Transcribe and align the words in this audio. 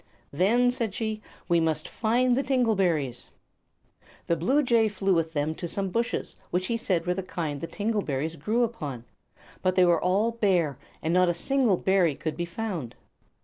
"Then," 0.31 0.71
said 0.71 0.95
she, 0.95 1.21
"we 1.47 1.59
must 1.59 1.87
find 1.87 2.35
the 2.35 2.41
tingle 2.41 2.73
berries." 2.73 3.29
The 4.25 4.35
bluejay 4.35 4.87
flew 4.87 5.13
with 5.13 5.33
them 5.33 5.53
to 5.53 5.67
some 5.67 5.89
bushes 5.91 6.35
which 6.49 6.65
he 6.65 6.75
said 6.75 7.05
were 7.05 7.13
the 7.13 7.21
kind 7.21 7.61
the 7.61 7.67
tingle 7.67 8.01
berries 8.01 8.35
grew 8.35 8.63
upon, 8.63 9.05
but 9.61 9.75
they 9.75 9.85
were 9.85 10.01
all 10.01 10.31
bare 10.31 10.79
and 11.03 11.13
not 11.13 11.29
a 11.29 11.35
single 11.35 11.77
berry 11.77 12.15
could 12.15 12.35
be 12.35 12.45
found. 12.45 12.95